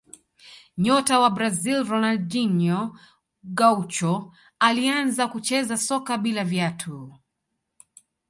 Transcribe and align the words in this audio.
nyota 0.83 1.15
wa 1.23 1.29
brazil 1.35 1.77
ronaldinho 1.91 2.79
gaucho 3.59 4.11
alianza 4.67 5.23
kucheza 5.33 5.75
soka 5.87 6.13
bila 6.23 6.43
viatu 6.51 6.95